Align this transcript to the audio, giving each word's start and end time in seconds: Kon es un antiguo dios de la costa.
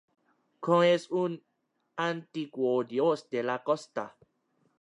Kon 0.67 0.81
es 0.85 1.03
un 1.11 1.35
antiguo 1.95 2.83
dios 2.95 3.29
de 3.29 3.43
la 3.43 3.63
costa. 3.63 4.07